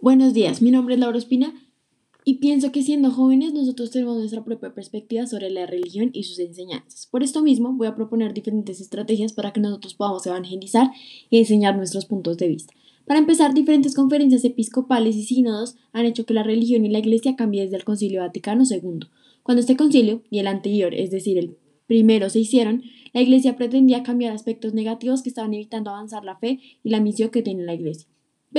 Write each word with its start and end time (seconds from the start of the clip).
Buenos 0.00 0.32
días, 0.32 0.62
mi 0.62 0.70
nombre 0.70 0.94
es 0.94 1.00
Laura 1.00 1.18
Espina 1.18 1.52
y 2.24 2.34
pienso 2.34 2.70
que 2.70 2.84
siendo 2.84 3.10
jóvenes 3.10 3.52
nosotros 3.52 3.90
tenemos 3.90 4.16
nuestra 4.16 4.44
propia 4.44 4.72
perspectiva 4.72 5.26
sobre 5.26 5.50
la 5.50 5.66
religión 5.66 6.10
y 6.12 6.22
sus 6.22 6.38
enseñanzas. 6.38 7.08
Por 7.10 7.24
esto 7.24 7.42
mismo 7.42 7.72
voy 7.72 7.88
a 7.88 7.96
proponer 7.96 8.32
diferentes 8.32 8.80
estrategias 8.80 9.32
para 9.32 9.52
que 9.52 9.58
nosotros 9.58 9.94
podamos 9.94 10.24
evangelizar 10.24 10.92
y 11.30 11.38
enseñar 11.38 11.76
nuestros 11.76 12.06
puntos 12.06 12.36
de 12.36 12.46
vista. 12.46 12.74
Para 13.06 13.18
empezar, 13.18 13.54
diferentes 13.54 13.96
conferencias 13.96 14.44
episcopales 14.44 15.16
y 15.16 15.24
sínodos 15.24 15.74
han 15.92 16.06
hecho 16.06 16.26
que 16.26 16.34
la 16.34 16.44
religión 16.44 16.86
y 16.86 16.90
la 16.90 17.00
iglesia 17.00 17.34
cambie 17.34 17.62
desde 17.62 17.78
el 17.78 17.84
Concilio 17.84 18.20
Vaticano 18.20 18.62
II. 18.70 19.08
Cuando 19.42 19.60
este 19.60 19.76
concilio 19.76 20.22
y 20.30 20.38
el 20.38 20.46
anterior, 20.46 20.94
es 20.94 21.10
decir, 21.10 21.38
el 21.38 21.56
primero, 21.88 22.30
se 22.30 22.38
hicieron, 22.38 22.84
la 23.12 23.20
iglesia 23.20 23.56
pretendía 23.56 24.04
cambiar 24.04 24.32
aspectos 24.32 24.74
negativos 24.74 25.22
que 25.22 25.30
estaban 25.30 25.54
evitando 25.54 25.90
avanzar 25.90 26.24
la 26.24 26.38
fe 26.38 26.60
y 26.84 26.90
la 26.90 27.00
misión 27.00 27.30
que 27.30 27.42
tiene 27.42 27.64
la 27.64 27.74
iglesia. 27.74 28.06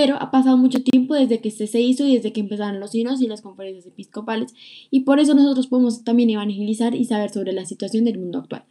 Pero 0.00 0.14
ha 0.20 0.30
pasado 0.30 0.56
mucho 0.56 0.80
tiempo 0.80 1.16
desde 1.16 1.40
que 1.40 1.48
este 1.48 1.66
se 1.66 1.80
hizo 1.80 2.06
y 2.06 2.14
desde 2.14 2.32
que 2.32 2.38
empezaron 2.38 2.78
los 2.78 2.92
sinos 2.92 3.20
y 3.20 3.26
las 3.26 3.42
conferencias 3.42 3.84
episcopales, 3.84 4.54
y 4.92 5.00
por 5.00 5.18
eso 5.18 5.34
nosotros 5.34 5.66
podemos 5.66 6.04
también 6.04 6.30
evangelizar 6.30 6.94
y 6.94 7.04
saber 7.04 7.30
sobre 7.30 7.52
la 7.52 7.64
situación 7.64 8.04
del 8.04 8.16
mundo 8.16 8.38
actual. 8.38 8.64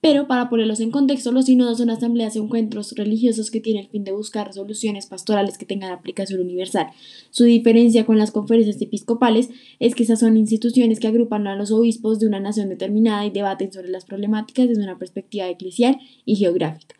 Pero 0.00 0.26
para 0.26 0.48
ponerlos 0.48 0.80
en 0.80 0.90
contexto, 0.90 1.32
los 1.32 1.44
sínodos 1.44 1.76
son 1.76 1.90
asambleas 1.90 2.34
o 2.34 2.42
encuentros 2.42 2.92
religiosos 2.92 3.50
que 3.50 3.60
tienen 3.60 3.84
el 3.84 3.90
fin 3.90 4.04
de 4.04 4.12
buscar 4.12 4.54
soluciones 4.54 5.04
pastorales 5.04 5.58
que 5.58 5.66
tengan 5.66 5.92
aplicación 5.92 6.40
universal. 6.40 6.86
Su 7.30 7.44
diferencia 7.44 8.06
con 8.06 8.16
las 8.16 8.30
conferencias 8.30 8.80
episcopales 8.80 9.50
es 9.80 9.94
que 9.94 10.04
esas 10.04 10.20
son 10.20 10.38
instituciones 10.38 10.98
que 10.98 11.08
agrupan 11.08 11.46
a 11.46 11.56
los 11.56 11.72
obispos 11.72 12.20
de 12.20 12.26
una 12.26 12.40
nación 12.40 12.70
determinada 12.70 13.26
y 13.26 13.30
debaten 13.30 13.70
sobre 13.70 13.90
las 13.90 14.06
problemáticas 14.06 14.66
desde 14.66 14.82
una 14.82 14.96
perspectiva 14.96 15.46
eclesial 15.46 15.98
y 16.24 16.36
geográfica. 16.36 16.96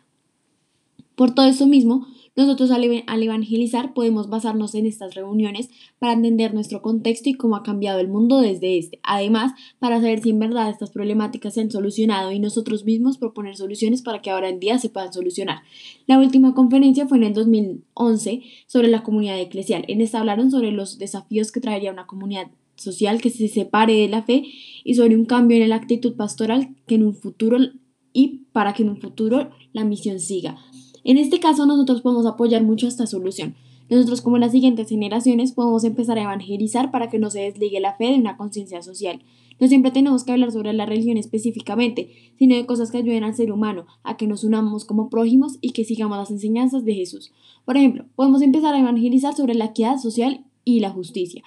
Por 1.15 1.33
todo 1.33 1.47
eso 1.47 1.65
mismo, 1.65 2.05
nosotros 2.35 2.71
al, 2.71 2.83
evangelizar 3.23 3.93
podemos 3.93 4.29
basarnos 4.29 4.73
en 4.75 4.85
estas 4.85 5.15
reuniones 5.15 5.69
para 5.99 6.13
entender 6.13 6.53
nuestro 6.53 6.81
contexto 6.81 7.29
y 7.29 7.33
cómo 7.33 7.57
ha 7.57 7.63
cambiado 7.63 7.99
el 7.99 8.07
mundo 8.07 8.39
desde 8.39 8.77
este. 8.77 8.99
Además, 9.03 9.51
para 9.79 9.99
saber 9.99 10.21
si 10.21 10.29
en 10.29 10.39
verdad 10.39 10.69
estas 10.69 10.91
problemáticas 10.91 11.53
se 11.53 11.61
han 11.61 11.71
solucionado 11.71 12.31
y 12.31 12.39
nosotros 12.39 12.85
mismos 12.85 13.17
proponer 13.17 13.57
soluciones 13.57 14.01
para 14.01 14.21
que 14.21 14.29
ahora 14.29 14.47
en 14.47 14.59
día 14.59 14.79
se 14.79 14.89
puedan 14.89 15.11
solucionar. 15.11 15.63
La 16.07 16.19
última 16.19 16.53
conferencia 16.53 17.05
fue 17.05 17.17
en 17.17 17.25
el 17.25 17.33
2011 17.33 18.43
sobre 18.65 18.87
la 18.87 19.03
comunidad 19.03 19.39
eclesial. 19.39 19.83
En 19.89 19.99
esta 19.99 20.19
hablaron 20.19 20.51
sobre 20.51 20.71
los 20.71 20.97
desafíos 20.97 21.51
que 21.51 21.59
traería 21.59 21.91
una 21.91 22.07
comunidad 22.07 22.47
social 22.75 23.21
que 23.21 23.29
se 23.29 23.49
separe 23.49 23.93
de 23.93 24.07
la 24.07 24.23
fe 24.23 24.45
y 24.83 24.95
sobre 24.95 25.15
un 25.15 25.25
cambio 25.25 25.61
en 25.61 25.69
la 25.69 25.75
actitud 25.75 26.15
pastoral 26.15 26.75
que 26.87 26.95
en 26.95 27.05
un 27.05 27.13
futuro 27.13 27.57
y 28.13 28.45
para 28.53 28.73
que 28.73 28.83
en 28.83 28.89
un 28.89 29.01
futuro 29.01 29.51
la 29.73 29.83
misión 29.83 30.19
siga. 30.19 30.57
En 31.03 31.17
este 31.17 31.39
caso 31.39 31.65
nosotros 31.65 32.01
podemos 32.01 32.25
apoyar 32.25 32.63
mucho 32.63 32.87
esta 32.87 33.07
solución. 33.07 33.55
Nosotros 33.89 34.21
como 34.21 34.37
las 34.37 34.53
siguientes 34.53 34.87
generaciones 34.87 35.51
podemos 35.51 35.83
empezar 35.83 36.17
a 36.17 36.23
evangelizar 36.23 36.91
para 36.91 37.09
que 37.09 37.19
no 37.19 37.29
se 37.29 37.41
desligue 37.41 37.79
la 37.81 37.95
fe 37.95 38.05
de 38.05 38.15
una 38.15 38.37
conciencia 38.37 38.81
social. 38.81 39.21
No 39.59 39.67
siempre 39.67 39.91
tenemos 39.91 40.23
que 40.23 40.31
hablar 40.31 40.51
sobre 40.51 40.73
la 40.73 40.85
religión 40.85 41.17
específicamente, 41.17 42.09
sino 42.39 42.55
de 42.55 42.65
cosas 42.65 42.89
que 42.89 42.99
ayuden 42.99 43.23
al 43.23 43.35
ser 43.35 43.51
humano 43.51 43.85
a 44.03 44.17
que 44.17 44.27
nos 44.27 44.43
unamos 44.43 44.85
como 44.85 45.09
prójimos 45.09 45.57
y 45.59 45.71
que 45.71 45.83
sigamos 45.83 46.17
las 46.17 46.31
enseñanzas 46.31 46.85
de 46.85 46.95
Jesús. 46.95 47.31
Por 47.65 47.77
ejemplo, 47.77 48.05
podemos 48.15 48.41
empezar 48.41 48.73
a 48.73 48.79
evangelizar 48.79 49.35
sobre 49.35 49.55
la 49.55 49.65
equidad 49.65 49.97
social 49.97 50.45
y 50.63 50.79
la 50.79 50.89
justicia. 50.89 51.43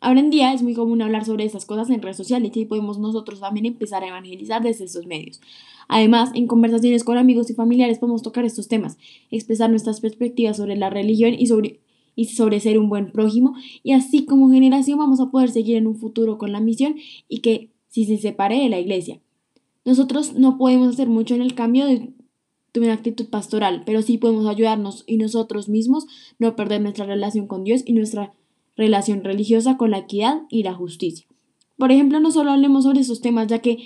Ahora 0.00 0.20
en 0.20 0.30
día 0.30 0.52
es 0.52 0.62
muy 0.62 0.74
común 0.74 1.02
hablar 1.02 1.24
sobre 1.24 1.44
estas 1.44 1.64
cosas 1.64 1.90
en 1.90 2.00
redes 2.00 2.16
sociales 2.16 2.56
y 2.56 2.64
podemos 2.66 2.98
nosotros 2.98 3.40
también 3.40 3.66
empezar 3.66 4.04
a 4.04 4.08
evangelizar 4.08 4.62
desde 4.62 4.84
estos 4.84 5.06
medios. 5.06 5.40
Además, 5.88 6.30
en 6.34 6.46
conversaciones 6.46 7.02
con 7.02 7.18
amigos 7.18 7.50
y 7.50 7.54
familiares 7.54 7.98
podemos 7.98 8.22
tocar 8.22 8.44
estos 8.44 8.68
temas, 8.68 8.96
expresar 9.30 9.70
nuestras 9.70 10.00
perspectivas 10.00 10.56
sobre 10.56 10.76
la 10.76 10.88
religión 10.88 11.34
y 11.34 11.46
sobre, 11.46 11.80
y 12.14 12.26
sobre 12.26 12.60
ser 12.60 12.78
un 12.78 12.88
buen 12.88 13.10
prójimo 13.10 13.54
y 13.82 13.92
así 13.92 14.24
como 14.24 14.50
generación 14.50 14.98
vamos 14.98 15.18
a 15.18 15.30
poder 15.30 15.50
seguir 15.50 15.76
en 15.76 15.88
un 15.88 15.96
futuro 15.96 16.38
con 16.38 16.52
la 16.52 16.60
misión 16.60 16.94
y 17.28 17.40
que 17.40 17.70
si 17.88 18.04
se 18.04 18.18
separe 18.18 18.62
de 18.62 18.68
la 18.68 18.78
iglesia. 18.78 19.20
Nosotros 19.84 20.34
no 20.34 20.58
podemos 20.58 20.88
hacer 20.88 21.08
mucho 21.08 21.34
en 21.34 21.42
el 21.42 21.54
cambio 21.54 21.86
de, 21.86 22.12
de 22.72 22.80
una 22.80 22.92
actitud 22.92 23.26
pastoral, 23.30 23.82
pero 23.84 24.02
sí 24.02 24.18
podemos 24.18 24.46
ayudarnos 24.46 25.02
y 25.08 25.16
nosotros 25.16 25.68
mismos 25.68 26.06
no 26.38 26.54
perder 26.54 26.82
nuestra 26.82 27.06
relación 27.06 27.48
con 27.48 27.64
Dios 27.64 27.82
y 27.84 27.94
nuestra 27.94 28.32
relación 28.78 29.24
religiosa 29.24 29.76
con 29.76 29.90
la 29.90 29.98
equidad 29.98 30.42
y 30.48 30.62
la 30.62 30.72
justicia. 30.72 31.26
Por 31.76 31.92
ejemplo, 31.92 32.20
no 32.20 32.30
solo 32.30 32.52
hablemos 32.52 32.84
sobre 32.84 33.00
esos 33.00 33.20
temas, 33.20 33.48
ya 33.48 33.58
que 33.58 33.78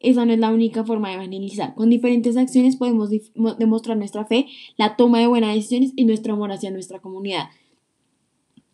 esa 0.00 0.24
no 0.24 0.32
es 0.32 0.38
la 0.38 0.50
única 0.50 0.84
forma 0.84 1.08
de 1.08 1.14
evangelizar. 1.14 1.74
Con 1.74 1.90
diferentes 1.90 2.36
acciones 2.36 2.76
podemos 2.76 3.10
demostrar 3.58 3.96
nuestra 3.96 4.24
fe, 4.24 4.46
la 4.76 4.96
toma 4.96 5.20
de 5.20 5.26
buenas 5.26 5.54
decisiones 5.54 5.92
y 5.94 6.04
nuestro 6.04 6.34
amor 6.34 6.50
hacia 6.50 6.70
nuestra 6.70 7.00
comunidad. 7.00 7.50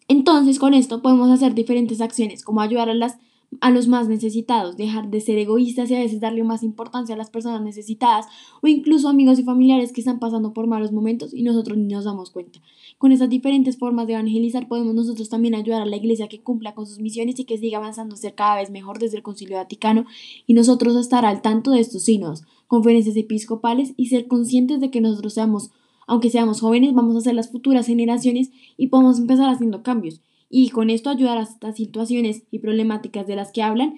Entonces, 0.06 0.58
con 0.58 0.74
esto 0.74 1.02
podemos 1.02 1.30
hacer 1.30 1.54
diferentes 1.54 2.00
acciones, 2.00 2.44
como 2.44 2.60
ayudar 2.60 2.88
a 2.88 2.94
las 2.94 3.16
a 3.60 3.70
los 3.70 3.88
más 3.88 4.08
necesitados, 4.08 4.76
dejar 4.76 5.10
de 5.10 5.20
ser 5.20 5.38
egoístas 5.38 5.90
y 5.90 5.94
a 5.94 6.00
veces 6.00 6.20
darle 6.20 6.42
más 6.44 6.62
importancia 6.62 7.14
a 7.14 7.18
las 7.18 7.30
personas 7.30 7.62
necesitadas 7.62 8.26
o 8.62 8.66
incluso 8.66 9.08
amigos 9.08 9.38
y 9.38 9.44
familiares 9.44 9.92
que 9.92 10.00
están 10.00 10.18
pasando 10.18 10.52
por 10.52 10.66
malos 10.66 10.92
momentos 10.92 11.34
y 11.34 11.42
nosotros 11.42 11.76
ni 11.78 11.86
nos 11.86 12.04
damos 12.04 12.30
cuenta. 12.30 12.60
Con 12.98 13.12
esas 13.12 13.28
diferentes 13.28 13.76
formas 13.76 14.06
de 14.06 14.14
evangelizar 14.14 14.68
podemos 14.68 14.94
nosotros 14.94 15.28
también 15.28 15.54
ayudar 15.54 15.82
a 15.82 15.86
la 15.86 15.96
iglesia 15.96 16.28
que 16.28 16.42
cumpla 16.42 16.74
con 16.74 16.86
sus 16.86 17.00
misiones 17.00 17.38
y 17.38 17.44
que 17.44 17.58
siga 17.58 17.78
avanzando 17.78 18.14
a 18.14 18.18
ser 18.18 18.34
cada 18.34 18.56
vez 18.56 18.70
mejor 18.70 18.98
desde 18.98 19.16
el 19.16 19.22
Concilio 19.22 19.56
Vaticano 19.56 20.04
y 20.46 20.54
nosotros 20.54 20.96
estar 20.96 21.24
al 21.24 21.42
tanto 21.42 21.70
de 21.70 21.80
estos 21.80 22.04
signos, 22.04 22.44
conferencias 22.66 23.16
episcopales 23.16 23.94
y 23.96 24.06
ser 24.06 24.26
conscientes 24.26 24.80
de 24.80 24.90
que 24.90 25.00
nosotros 25.00 25.34
seamos, 25.34 25.70
aunque 26.06 26.30
seamos 26.30 26.60
jóvenes, 26.60 26.94
vamos 26.94 27.16
a 27.16 27.20
ser 27.20 27.34
las 27.34 27.50
futuras 27.50 27.86
generaciones 27.86 28.50
y 28.76 28.88
podemos 28.88 29.18
empezar 29.18 29.48
haciendo 29.48 29.82
cambios 29.82 30.20
y 30.56 30.68
con 30.68 30.88
esto 30.88 31.10
ayudar 31.10 31.36
a 31.36 31.42
estas 31.42 31.74
situaciones 31.74 32.44
y 32.52 32.60
problemáticas 32.60 33.26
de 33.26 33.34
las 33.34 33.50
que 33.50 33.60
hablan, 33.60 33.94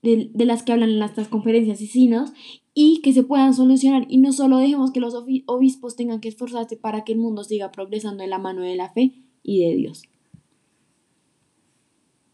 de, 0.00 0.30
las 0.44 0.62
que 0.62 0.70
hablan 0.70 0.90
en 0.90 1.02
estas 1.02 1.26
conferencias 1.26 1.80
y 1.80 1.88
sínodos 1.88 2.32
y 2.74 3.00
que 3.02 3.12
se 3.12 3.24
puedan 3.24 3.52
solucionar 3.52 4.06
y 4.08 4.18
no 4.18 4.32
solo 4.32 4.58
dejemos 4.58 4.92
que 4.92 5.00
los 5.00 5.14
obispos 5.46 5.96
tengan 5.96 6.20
que 6.20 6.28
esforzarse 6.28 6.76
para 6.76 7.02
que 7.02 7.14
el 7.14 7.18
mundo 7.18 7.42
siga 7.42 7.72
progresando 7.72 8.22
en 8.22 8.30
la 8.30 8.38
mano 8.38 8.62
de 8.62 8.76
la 8.76 8.92
fe 8.92 9.14
y 9.42 9.64
de 9.64 9.74
Dios. 9.74 10.04